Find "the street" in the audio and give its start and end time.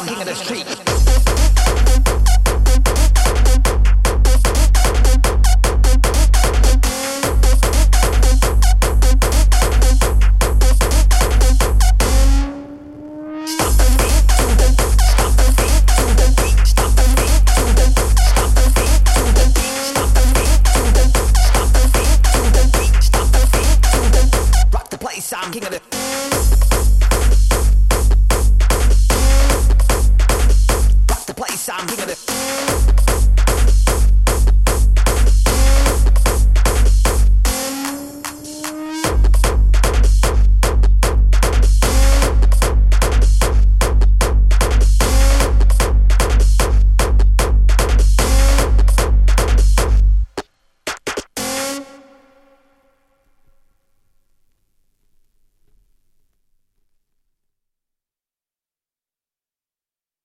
0.24-0.99